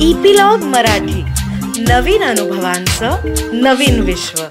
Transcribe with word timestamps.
Epilogue 0.00 0.58
Marathi. 0.58 1.22
नवीन 1.82 2.22
अनुभवांचं 2.22 3.10
नवीन 3.52 4.00
विश्व. 4.00 4.42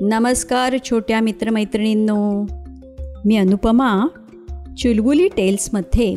नमस्कार 0.00 0.76
छोट्या 0.84 1.20
मित्रमैत्रिणींनो. 1.20 2.46
मी 3.24 3.36
अनुपमा 3.36 4.06
चुलबुली 4.78 5.28
टेल्समध्ये 5.28 6.16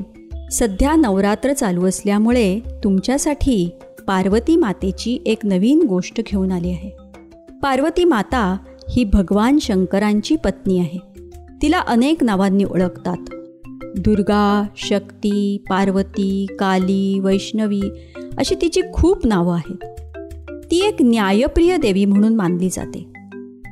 सध्या 0.51 0.95
नवरात्र 0.95 1.53
चालू 1.53 1.85
असल्यामुळे 1.85 2.59
तुमच्यासाठी 2.83 3.69
पार्वती 4.07 4.55
मातेची 4.55 5.23
एक 5.25 5.39
नवीन 5.43 5.85
गोष्ट 5.89 6.21
घेऊन 6.27 6.51
आली 6.51 6.71
आहे. 6.71 6.91
पार्वती 7.63 8.05
माता 8.05 8.57
ही 8.89 9.03
भगवान 9.03 9.57
शंकरांची 9.59 10.35
पत्नी 10.35 10.79
आहे. 10.79 10.99
तिला 11.61 11.79
अनेक 11.79 12.23
नावांनी 12.23 12.63
ओळखतात. 12.63 13.35
दुर्गा 13.97 14.67
शक्ती 14.77 15.63
पार्वती 15.69 16.45
काली 16.59 17.19
वैष्णवी 17.19 17.81
अशी 18.37 18.55
तिची 18.55 18.81
खूप 18.93 19.27
नावं 19.27 19.55
आहेत. 19.55 19.85
ती 20.71 20.87
एक 20.87 20.95
न्यायप्रिय 21.01 21.77
देवी 21.77 22.05
म्हणून 22.05 22.35
मानली 22.35 22.69
जाते. 22.69 23.05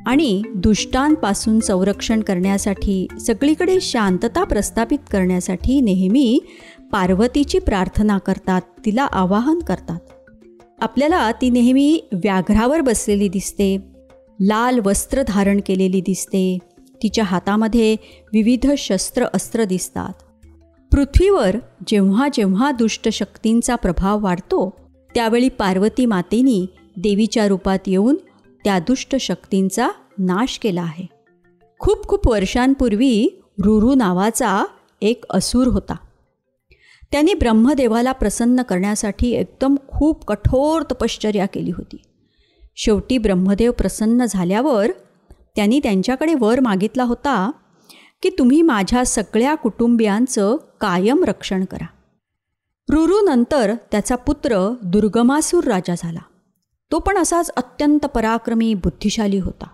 आणि 0.06 0.42
दुष्टांपासून 0.54 1.60
संरक्षण 1.60 2.20
करण्यासाठी 2.20 3.06
सगळीकडे 3.20 3.78
शांतता 3.80 4.44
प्रस्थापित 4.44 4.98
करण्यासाठी 5.10 5.80
नेहमी 5.80 6.40
पार्वतीची 6.92 7.58
प्रार्थना 7.58 8.18
करतात 8.18 8.60
तिला 8.86 9.02
आवाहन 9.02 9.58
करतात. 9.58 9.98
आपल्याला 10.80 11.32
ती 11.32 11.50
नेहमी 11.50 12.00
व्याघ्रावर 12.12 12.80
बसलेली 12.80 13.28
दिसते 13.28 13.76
लाल 14.40 14.80
वस्त्र 14.84 15.22
धारण 15.28 15.60
केलेली 15.66 16.00
दिसते 16.00 16.58
तिच्या 17.02 17.24
हातामध्ये 17.24 17.96
विविध 18.32 18.70
शस्त्र 18.78 19.24
अस्त्र 19.34 19.64
दिसतात. 19.64 20.12
पृथ्वीवर 20.92 21.56
जेव्हा 21.86 22.28
जेव्हा 22.32 22.70
दुष्ट 22.70 23.08
शक्तींचा 23.08 23.74
प्रभाव 23.74 24.22
वाढतो 24.24 24.76
त्यावेळी 25.14 25.48
पार्वती 25.48 26.06
मातेनी 26.06 26.66
देवीच्या 26.96 27.48
रूपात 27.48 27.78
येऊन 27.86 28.16
त्या 28.64 28.78
दुष्ट 28.78 29.16
शक्तींचा 29.16 29.88
नाश 30.18 30.58
केला 30.58 30.82
आहे. 30.82 31.06
खूप 31.78 32.08
खूप 32.08 32.28
वर्षांपूर्वी 32.28 33.42
रुरू 33.64 33.94
नावाचा 33.94 34.64
एक 35.00 35.24
असूर 35.30 35.66
होता. 35.66 35.94
त्यांनी 37.12 37.34
ब्रह्मदेवाला 37.34 38.12
प्रसन्न 38.12 38.62
करण्यासाठी 38.62 39.30
एकदम 39.30 39.76
खूप 39.88 40.24
कठोर 40.24 40.82
तपश्चर्या 40.82 41.46
केली 41.46 41.70
होती. 41.70 41.96
शेवटी 42.76 43.18
ब्रह्मदेव 43.18 43.72
प्रसन्न 43.72 44.24
झाल्यावर 44.28 44.90
त्यांनी 45.56 45.80
त्यांच्याकडे 45.82 46.34
वर 46.34 46.60
मागितला 46.60 47.02
होता 47.02 47.50
की 48.22 48.30
तुम्ही 48.38 48.62
माझ्या 48.62 49.04
सगळ्या 49.06 49.54
कुटुंबियांचं 49.54 50.56
कायम 50.80 51.24
रक्षण 51.24 51.64
करा. 51.64 51.86
रुरूनंतर 52.88 53.74
त्याचा 53.90 54.16
पुत्र 54.16 54.74
दुर्गमासूर 54.82 55.64
राजा 55.64 55.94
झाला. 55.98 56.18
तो 56.92 56.98
पण 56.98 57.18
असाच 57.18 57.50
अत्यंत 57.50 58.06
पराक्रमी 58.06 58.74
बुद्धिशाली 58.74 59.38
होता. 59.38 59.66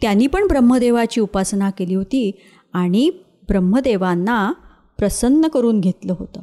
त्यांनी 0.00 0.26
पण 0.26 0.46
ब्रह्मदेवाची 0.46 1.20
उपासना 1.20 1.70
केली 1.70 1.94
होती 1.94 2.40
आणि 2.72 3.10
ब्रह्मदेवांना 3.48 4.52
प्रसन्न 4.98 5.48
करून 5.48 5.80
घेतलं 5.80 6.14
होतं. 6.18 6.40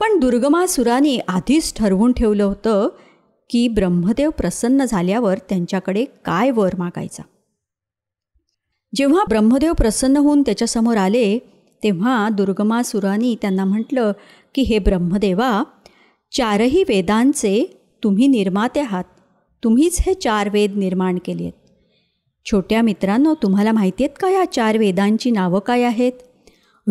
पण 0.00 0.18
दुर्गमासुराने 0.18 1.18
आधीच 1.18 1.74
ठरवून 1.74 2.12
ठेवलं 2.12 2.44
होतं 2.44 2.88
की 3.54 3.68
ब्रह्मदेव 3.68 4.30
प्रसन्न 4.30 4.84
झाल्यावर 4.84 5.38
त्यांच्याकडे 5.38 6.04
काय 6.04 6.50
वर 6.50 6.70
मागायचा? 6.78 7.22
जेव्हा 8.94 9.24
ब्रह्मदेव 9.28 9.72
प्रसन्न 9.72 10.16
होऊन 10.16 10.42
त्याच्यासमोर 10.42 10.96
आले 10.96 11.38
तेव्हा 11.82 12.28
दुर्गमासुरानी 12.28 13.36
त्यांना 13.42 13.64
म्हटलं 13.64 14.12
की 14.54 14.62
हे 14.62 14.78
ब्रह्मदेवा 14.78 15.62
चारही 16.32 16.84
वेदांचे 16.88 17.80
तुम्ही 18.04 18.26
निर्माते 18.26 18.80
आहात. 18.80 19.04
तुम्हीच 19.64 20.00
हे 20.00 20.14
चार 20.14 20.48
वेद 20.48 20.76
निर्माण 20.76 21.18
केले 21.24 21.42
आहेत 21.42 21.70
छोट्या 22.46 22.82
मित्रांनो 22.82 23.34
तुम्हाला 23.34 23.72
माहिती 23.72 24.04
आहेत 24.04 24.16
का 24.20 24.30
या 24.30 24.52
चार 24.52 24.78
वेदांची 24.78 25.30
नावं 25.30 25.58
काय 25.58 25.82
आहेत? 25.82 26.12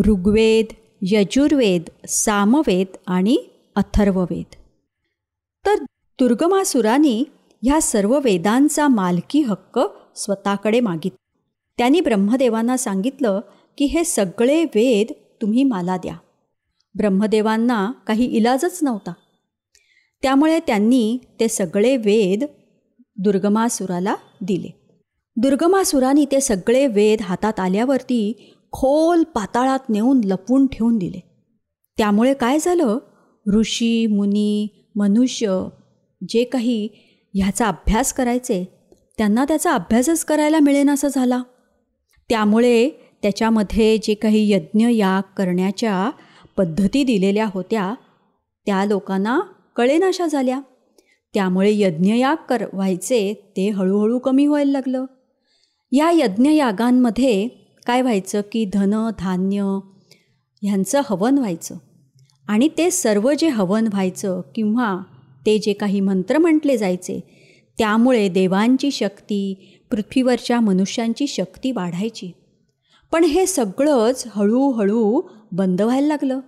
ऋग्वेद 0.06 0.66
यजुर्वेद 1.02 1.82
सामवेद 2.08 2.86
आणि 3.06 3.36
अथर्ववेद. 3.76 4.63
दुर्गमासुराने 6.20 7.24
ह्या 7.62 7.80
सर्व 7.80 8.18
वेदांचा 8.24 8.88
मालकी 8.88 9.40
हक्क 9.40 9.80
स्वतःकडे 10.16 10.80
मागित 10.80 11.10
त्यांनी 11.78 12.00
ब्रह्मदेवांना 12.00 12.76
सांगितलं 12.76 13.40
की 13.78 13.84
हे 13.84 14.04
सगळे 14.04 14.64
वेद 14.64 15.12
तुम्ही 15.42 15.64
मला 15.64 15.96
द्या. 15.96 16.16
ब्रह्मदेवांना 16.94 17.92
काही 18.06 18.24
इलाजच 18.24 18.78
नव्हता. 18.82 19.12
त्यामुळे 20.22 20.60
त्यांनी 20.60 21.18
ते 21.40 21.48
सगळे 21.48 21.96
वेद 21.96 22.44
दुर्गमासुराला 23.16 24.14
दिले. 24.40 25.00
दुर्गमासुराने 25.36 26.24
ते 26.24 26.40
सगळे 26.40 26.86
वेद 26.86 27.18
हातात 27.22 27.60
आल्यावरती 27.60 28.52
खोल 28.72 29.22
पाताळात 29.22 29.78
नेऊन 29.88 30.20
लपवून 30.24 30.66
ठेवून 30.66 30.98
दिले. 30.98 31.20
त्यामुळे 31.98 32.34
काय 32.34 32.58
झालं? 32.58 32.98
ऋषी 33.52 34.06
मुनी 34.06 34.68
मनुष्य 34.96 35.68
जे 36.28 36.44
काही 36.44 36.88
ह्याचा 37.34 37.66
अभ्यास 37.68 38.12
करायचे 38.12 38.64
त्यांना 39.18 39.44
त्याचा 39.44 39.72
अभ्यासच 39.72 40.24
करायला 40.24 40.58
मिळेनासा 40.58 41.08
झाला. 41.08 41.42
त्यामुळे 42.28 42.90
त्याच्यामध्ये 43.22 43.98
जे 43.98 44.14
काही 44.14 44.52
यज्ञ 44.52 44.88
याग 44.90 45.22
करण्याच्या 45.36 46.10
पद्धती 46.56 47.04
दिलेल्या 47.04 47.46
होत्या 47.54 47.94
त्या 48.66 48.84
लोकांना 48.84 49.40
कळेनाशा 49.76 50.26
झाल्या. 50.26 50.60
त्यामुळे 51.34 51.70
यज्ञयाग 51.74 52.36
कर 52.48 52.64
व्हायचे 52.72 53.52
ते 53.56 53.70
हळूहळू 53.70 54.18
कमी 54.18 54.46
व्हायला 54.46 54.72
लागलं. 54.72 55.04
या 55.92 56.10
यज्ञयागांमध्ये 56.10 57.48
काय 57.86 58.02
व्हायचं 58.02 58.40
की 58.52 58.64
धन 58.72 59.10
धान्य 59.18 59.78
ह्यांचं 60.62 61.00
हवन 61.10 61.38
व्हायचं. 61.38 61.74
आणि 62.48 62.68
ते 62.78 62.90
सर्व 62.90 63.32
जे 63.38 63.48
हवन 63.48 63.86
व्हायचं 63.86 64.40
किंवा 64.54 64.98
ते 65.46 65.58
जे 65.58 65.72
काही 65.72 66.00
मंत्र 66.00 66.38
म्हटले 66.38 66.76
जायचे 66.76 67.20
त्यामुळे 67.78 68.28
देवांची 68.28 68.90
शक्ती 68.90 69.54
पृथ्वीवरच्या 69.90 70.60
मनुष्यांची 70.60 71.26
शक्ती 71.26 71.70
वाढायची. 71.70 72.30
पण 73.12 73.24
हे 73.24 73.46
सगळंच 73.46 74.24
हळूहळू 74.30 75.20
बंद 75.52 75.82
व्हायला 75.82 76.06
लागलं. 76.06 76.40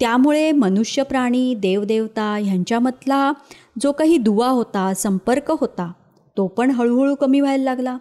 त्यामुळे 0.00 0.52
मनुष्य 0.52 1.02
प्राणी 1.02 1.54
देवदेवता 1.54 2.36
ह्यांच्यामधला 2.36 3.32
जो 3.82 3.92
काही 3.92 4.16
दुवा 4.16 4.48
होता 4.48 4.92
संपर्क 4.94 5.50
होता 5.50 5.92
तो 6.36 6.46
पण 6.46 6.70
हळूहळू 6.70 7.14
कमी 7.14 7.40
व्हायला 7.40 7.64
लागला. 7.64 7.98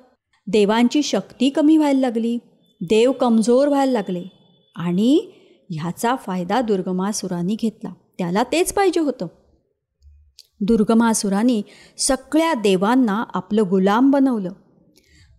देवांची 0.47 1.03
शक्ती 1.03 1.49
कमी 1.49 1.77
व्हायला 1.77 1.99
लागली 1.99 2.37
देव 2.81 3.11
कमजोर 3.11 3.67
व्हायला 3.67 3.91
लागले 3.91 4.23
आणि 4.75 5.31
ह्याचा 5.69 6.15
फायदा 6.15 6.61
दुर्गमासुरांनी 6.61 7.55
घेतला. 7.59 7.93
त्याला 8.17 8.43
तेच 8.43 8.73
पाहिजे 8.73 8.99
होतं. 8.99 9.27
दुर्गमासुराने 10.61 11.61
सगळ्या 11.97 12.53
देवांना 12.53 13.23
आपलं 13.33 13.63
गुलाम 13.69 14.11
बनवलं. 14.11 14.51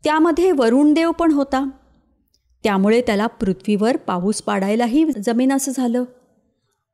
त्यामध्ये 0.04 0.52
वरुणदेव 0.52 1.10
पण 1.10 1.32
होता. 1.32 1.68
त्यामुळे 2.64 3.00
त्याला 3.00 3.26
पृथ्वीवर 3.26 3.96
पाऊस 3.96 4.42
पाडायलाही 4.42 5.04
जमीन 5.04 5.52
असं 5.52 5.72
झालं. 5.76 6.04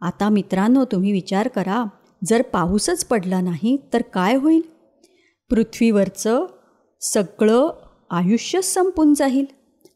आता 0.00 0.28
मित्रांनो 0.28 0.84
तुम्ही 0.84 1.12
विचार 1.12 1.48
करा 1.48 1.84
जर 2.25 2.42
पाऊसच 2.42 3.04
पडला 3.04 3.41
नाही 3.41 3.78
तर 3.92 4.03
काय 4.03 4.34
होईल? 4.34 4.62
पृथ्वीवरचं 5.50 6.47
सगळं 7.00 7.69
आयुष्यच 8.10 8.75
संपून 8.75 9.14
जाईल. 9.14 9.44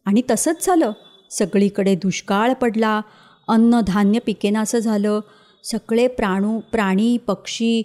आणि 0.04 0.22
तसंच 0.30 0.66
झालं. 0.66 0.92
सगळीकडे 1.30 1.94
दुष्काळ 1.94 2.52
पडला 2.52 3.00
अन्नधान्य 3.48 4.18
पिकेनासं 4.18 4.78
झालं 4.78 5.20
सगळे 5.64 6.06
प्राणू 6.06 6.58
प्राणी 6.72 7.16
पक्षी 7.16 7.82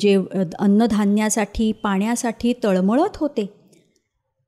जे 0.00 0.14
अन्नधान्यासाठी 0.58 1.72
पाण्यासाठी 1.72 2.52
तळमळत 2.64 3.16
होते. 3.16 3.46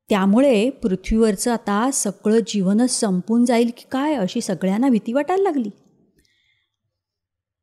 त्यामुळे 0.09 0.69
पृथ्वीवरचं 0.69 1.51
आता 1.51 1.89
सगळं 1.93 2.39
जीवनच 2.47 2.91
संपून 2.91 3.45
जाईल 3.45 3.71
की 3.77 3.85
काय 3.91 4.15
अशी 4.15 4.41
सगळ्यांना 4.41 4.89
भीती 4.89 5.13
वाटायला 5.13 5.43
लागली. 5.43 5.69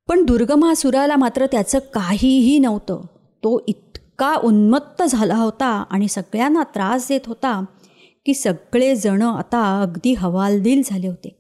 पण 0.09 0.25
दुर्गमासुराला 0.25 1.17
मात्र 1.17 1.47
त्याचं 1.47 1.79
काहीही 1.95 2.59
नव्हतं. 2.59 3.01
तो 3.43 3.65
इतका 3.69 4.35
उन्मत्त 4.45 5.03
झाला 5.03 5.37
होता 5.37 5.85
आणि 5.91 6.09
सगळ्यांना 6.09 6.63
त्रास 6.65 7.09
देत 7.09 7.27
होता 7.27 7.61
की 8.27 8.35
सगळेजणं 8.35 9.35
आता 9.37 9.63
अगदी 9.83 10.15
हवालदिल 10.15 10.83
झाले 10.85 11.09
होते. 11.09 11.37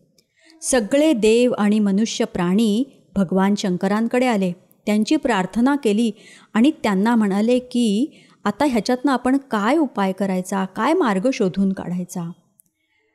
सगळे 0.62 1.12
देव 1.12 1.52
आणि 1.58 1.78
मनुष्य 1.78 2.24
प्राणी 2.24 2.84
भगवान 3.16 3.54
शंकरांकडे 3.54 4.26
आले. 4.26 4.52
त्यांची 4.86 5.16
प्रार्थना 5.16 5.76
केली 5.76 6.10
आणि 6.54 6.70
त्यांना 6.70 7.14
म्हणाले 7.14 7.58
की 7.58 8.20
आता 8.44 8.64
ह्याच्यातनं 8.64 9.12
आपण 9.12 9.36
काय 9.36 9.76
उपाय 9.76 10.12
करायचा? 10.12 10.64
काय 10.64 10.92
मार्ग 10.92 11.28
शोधून 11.32 11.72
काढायचा? 11.72 12.30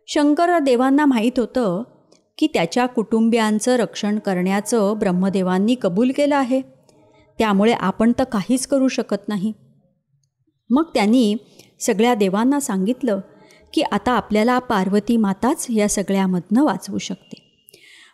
शंकर 0.07 0.59
देवांना 0.59 1.05
माहीत 1.05 1.39
होतं 1.39 1.83
की 2.37 2.47
त्याच्या 2.53 2.85
कुटुंबियांचं 2.85 3.75
रक्षण 3.75 4.19
करण्याचं 4.19 4.93
ब्रह्मदेवांनी 4.99 5.75
कबूल 5.81 6.11
केलं 6.11 6.35
आहे. 6.35 6.61
त्यामुळे 7.37 7.73
आपण 7.73 8.11
तर 8.19 8.23
काहीच 8.23 8.67
करू 8.67 8.87
शकत 8.87 9.27
नाही. 9.27 9.53
मग 10.69 10.83
त्यांनी 10.93 11.35
सगळ्या 11.79 12.13
देवांना 12.13 12.59
सांगितलं 12.59 13.19
की 13.73 13.81
आता 13.81 14.11
आपल्याला 14.11 14.59
पार्वती 14.59 15.17
माताच 15.17 15.67
या 15.69 15.89
सगळ्यामधनं 15.89 16.63
वाचवू 16.63 16.97
शकते. 16.97 17.48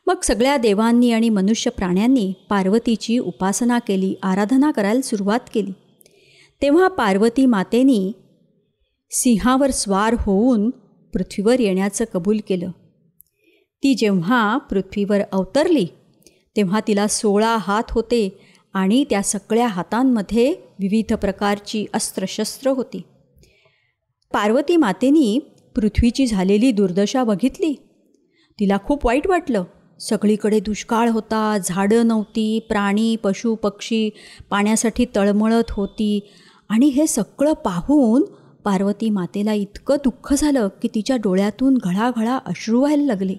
मग 0.07 0.15
सगळ्या 0.23 0.57
देवांनी 0.57 1.11
आणि 1.11 1.29
मनुष्य 1.29 1.71
प्राण्यांनी 1.71 2.33
पार्वतीची 2.49 3.17
उपासना 3.17 3.79
केली 3.79 4.15
आराधना 4.23 4.71
करायला 4.71 5.01
सुरुवात 5.01 5.39
केली. 5.53 5.71
तेव्हा 6.61 6.87
पार्वती 6.87 7.45
मातेनी 7.45 8.11
सिंहावर 9.11 9.71
स्वार 9.71 10.15
होऊन 10.19 10.69
पृथ्वीवर 11.13 11.59
येण्याचं 11.59 12.05
कबूल 12.13 12.39
केलं. 12.47 12.71
ती 13.83 13.93
जेव्हा 13.93 14.57
पृथ्वीवर 14.57 15.21
अवतरली 15.31 15.87
तेव्हा 16.55 16.79
तिला 16.87 17.07
सोळा 17.07 17.57
हात 17.59 17.83
होते 17.89 18.37
आणि 18.73 19.05
त्या 19.09 19.23
सगळ्या 19.23 19.67
हातांमध्ये 19.67 20.55
विविध 20.79 21.13
प्रकारची 21.13 21.85
अस्त्रशस्त्र 21.93 22.69
होती. 22.69 23.01
पार्वती 24.33 24.77
मातेनी 24.77 25.39
पृथ्वीची 25.75 26.27
झालेली 26.27 26.71
दुर्दशा 26.71 27.23
बघितली. 27.23 27.73
तिला 28.59 28.77
खूप 28.83 29.05
वाईट 29.05 29.27
वाटलं. 29.27 29.63
सगळीकडे 29.99 30.59
दुष्काळ 30.59 31.09
होता 31.09 31.57
झाडं 31.65 32.07
नव्हती 32.07 32.59
प्राणी 32.69 33.15
पशु 33.15 33.55
पक्षी 33.55 34.09
पाण्यासाठी 34.49 35.05
तळमळत 35.15 35.71
होती. 35.71 36.19
आणि 36.69 36.85
हे 36.85 37.07
सगळं 37.07 37.53
पाहून 37.53 38.21
पार्वती 38.65 39.09
मातेला 39.09 39.53
इतकं 39.53 39.95
दुःख 39.95 40.33
झालं 40.33 40.67
की 40.81 40.87
तिच्या 40.95 41.17
डोळ्यातून 41.17 41.77
घळाघळा 41.83 42.37
अश्रू 42.37 42.79
व्हायला 42.79 43.03
लागले. 43.03 43.35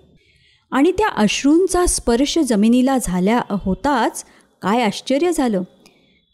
आणि 0.70 0.92
त्या 0.92 1.08
अश्रूंचा 1.08 1.86
स्पर्श 1.86 2.38
जमिनीला 2.38 2.98
झाल्या 3.02 3.42
होताच 3.50 4.24
काय 4.62 4.82
आश्चर्य 4.82 5.32
झालं. 5.32 5.62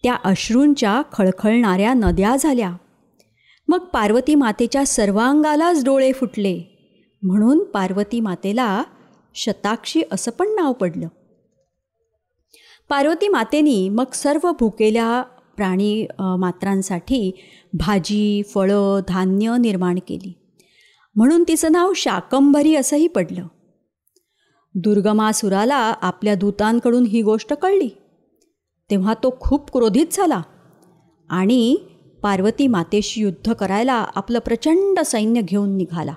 त्या 0.02 0.14
अश्रूंच्या 0.24 1.02
खळखळणाऱ्या 1.12 1.94
नद्या 1.94 2.36
झाल्या. 2.40 2.72
मग 3.69 3.78
पार्वती 3.78 4.34
मातेच्या 4.34 4.86
सर्वांगालाच 4.86 5.84
डोळे 5.84 6.12
फुटले. 6.12 6.60
म्हणून 7.22 7.64
पार्वती 7.64 8.20
मातेला 8.20 8.82
शताक्षी 9.34 10.02
असं 10.12 10.31
पण 10.31 10.49
नाव 10.49 10.73
पडलं. 10.73 11.08
पार्वती 12.88 13.29
मातेनी 13.29 13.88
मग 13.88 14.12
सर्व 14.14 14.50
भुकेल्या 14.52 15.23
प्राणी 15.56 16.06
मात्रांसाठी 16.19 17.31
भाजी 17.73 18.43
फळं 18.43 19.00
धान्य 19.08 19.56
निर्माण 19.58 19.99
केली. 20.08 20.32
म्हणून 21.17 21.44
तिचं 21.49 21.73
नाव 21.73 21.93
शाकंभरी 21.96 22.75
असंही 22.76 23.06
पडलं. 23.08 23.46
दुर्गमासुराला 24.75 25.76
आपल्या 26.02 26.34
दूतांकडून 26.34 27.06
ही 27.06 27.23
गोष्ट 27.23 27.52
कळली. 27.52 27.88
तेव्हा 28.90 29.14
तो 29.14 29.37
खूप 29.40 29.70
क्रोधित 29.73 30.06
झाला 30.12 30.43
आणि 31.31 31.76
पार्वती 32.23 32.67
मातेशी 32.67 33.20
युद्ध 33.20 33.52
करायला 33.52 34.05
आपलं 34.14 34.38
प्रचंड 34.38 35.00
सैन्य 35.00 35.40
घेऊन 35.40 35.76
निघाला. 35.76 36.14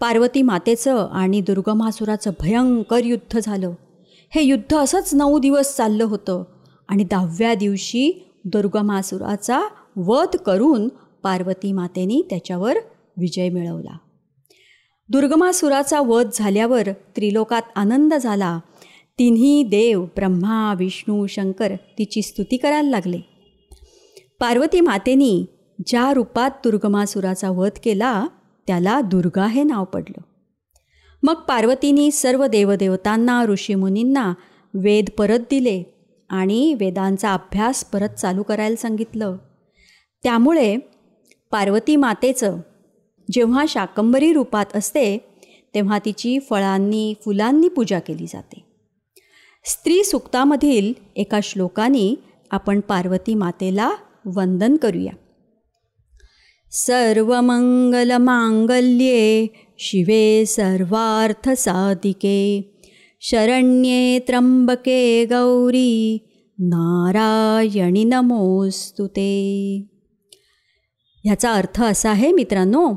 पार्वती 0.00 0.42
मातेचं 0.42 1.08
आणि 1.12 1.40
दुर्गमासुराचं 1.40 2.30
भयंकर 2.40 3.04
युद्ध 3.04 3.38
झालं. 3.42 3.72
हे 4.34 4.42
युद्ध 4.42 4.76
असंच 4.76 5.14
नऊ 5.14 5.38
दिवस 5.38 5.76
चाललं 5.76 6.04
होतं 6.04 6.44
आणि 6.88 7.04
दहाव्या 7.04 7.54
दिवशी 7.54 8.30
दुर्गमासुराचा 8.44 9.60
वध 9.96 10.36
करून 10.36 10.88
पार्वती 11.22 11.72
मातेने 11.72 12.26
त्याच्यावर 12.30 12.76
विजय 13.16 13.48
मिळवला. 13.48 13.98
दुर्गमासुराचा 15.08 16.00
वध 16.00 16.28
झाल्यावर 16.32 16.82
त्रिलोकात 17.16 17.62
आनंद 17.76 18.14
झाला. 18.14 18.58
तिन्ही 19.18 19.62
देव 19.62 20.04
ब्रह्मा 20.04 20.74
विष्णू 20.78 21.26
शंकर 21.26 21.74
तिची 21.98 22.22
स्तुती 22.22 22.56
करायला 22.56 22.90
लागले. 22.90 23.18
पार्वती 24.40 24.80
मातेनी 24.80 25.44
ज्या 25.86 26.12
रूपात 26.12 26.50
दुर्गमासुराचा 26.50 27.50
वध 27.50 27.70
केला 27.84 28.26
त्याला 28.66 29.00
दुर्गा 29.00 29.46
हे 29.46 29.62
नाव 29.62 29.84
पडलं. 29.84 30.20
मग 31.22 31.34
पार्वतीनी 31.34 32.10
सर्व 32.10 32.46
देवदेवतांना 32.46 33.44
ऋषीमुनींना 33.44 34.34
वेद 34.74 35.04
परत 35.18 35.38
दिले 35.38 35.82
आणि 36.28 36.74
वेदांचा 36.74 37.32
अभ्यास 37.32 37.84
परत 37.84 38.08
चालू 38.08 38.42
करायला 38.42 38.76
सांगितलं. 38.76 39.36
त्यामुळे 40.22 40.76
पार्वती 41.50 41.96
मातेचं 41.96 42.56
जेव्हा 43.30 43.64
शाकंबरी 43.68 44.32
रूपात 44.32 44.66
असते 44.74 45.18
तेव्हा 45.74 45.98
तिची 46.04 46.38
फळांनी 46.38 47.14
फुलांनी 47.24 47.68
पूजा 47.68 47.98
केली 47.98 48.26
जाते. 48.26 48.64
स्त्री 49.64 50.04
सुक्तामधील 50.04 50.92
एका 51.16 51.40
श्लोकाने 51.42 52.14
आपण 52.50 52.80
पार्वती 52.80 53.34
मातेला 53.34 53.92
वंदन 54.34 54.76
करूया. 54.76 55.12
सर्वमंगलमांगल्ये 56.76 59.46
शिवे 59.78 60.46
सर्वार्थसाधिके। 60.46 62.62
शरण्ये 63.20 64.18
त्र्यंबके 64.18 65.24
गौरी 65.24 66.18
नारायणी 66.58 68.04
नमोस्तुते 68.04 69.78
ह्याचा 71.24 71.52
अर्थ 71.52 71.82
असा 71.82 72.10
आहे 72.10 72.32
मित्रांनो 72.32 72.94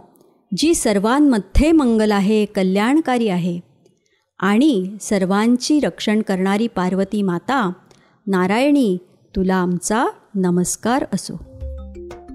जी 0.58 0.76
सर्वांमध्ये 0.76 1.72
मंगल 1.72 2.12
आहे 2.12 2.46
कल्याणकारी 2.46 3.28
आहे 3.28 3.60
आणि 4.40 4.98
सर्वांची 5.02 5.80
रक्षण 5.80 6.22
करणारी 6.22 6.68
पार्वती 6.68 7.22
माता 7.22 7.72
नारायणी 8.28 8.98
तुला 9.36 9.56
आमचा 9.56 10.08
नमस्कार 10.36 11.06
असो. 11.14 11.47